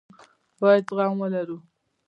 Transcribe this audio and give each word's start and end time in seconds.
بايد 0.59 0.85
زغم 0.97 1.17
ولرو. 1.21 1.57